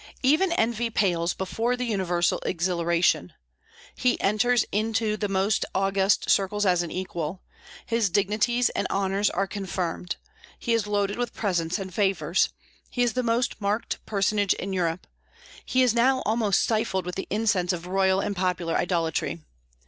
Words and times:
Even 0.23 0.51
envy 0.53 0.89
pales 0.89 1.35
before 1.35 1.75
the 1.77 1.85
universal 1.85 2.39
exhilaration. 2.43 3.33
He 3.93 4.19
enters 4.19 4.65
into 4.71 5.15
the 5.15 5.29
most 5.29 5.63
august 5.75 6.27
circles 6.27 6.65
as 6.65 6.81
an 6.81 6.89
equal; 6.89 7.43
his 7.85 8.09
dignities 8.09 8.69
and 8.69 8.87
honors 8.89 9.29
are 9.29 9.45
confirmed; 9.45 10.15
he 10.57 10.73
is 10.73 10.87
loaded 10.87 11.19
with 11.19 11.35
presents 11.35 11.77
and 11.77 11.93
favors; 11.93 12.49
he 12.89 13.03
is 13.03 13.13
the 13.13 13.21
most 13.21 13.61
marked 13.61 14.03
personage 14.07 14.55
in 14.55 14.73
Europe; 14.73 15.05
he 15.67 15.83
is 15.83 15.95
almost 15.95 16.63
stifled 16.63 17.05
with 17.05 17.13
the 17.13 17.27
incense 17.29 17.71
of 17.71 17.85
royal 17.85 18.19
and 18.21 18.35
popular 18.35 18.75
idolatry. 18.75 19.43